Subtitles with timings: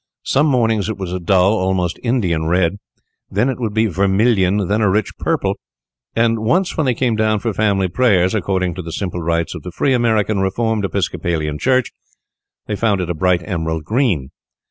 [0.23, 2.79] Some mornings it was a dull (almost Indian) red,
[3.29, 5.59] then it would be vermilion, then a rich purple,
[6.15, 9.61] and once when they came down for family prayers, according to the simple rites of
[9.61, 11.91] the Free American Reformed Episcopalian Church,
[12.65, 14.31] they found it a bright emerald green.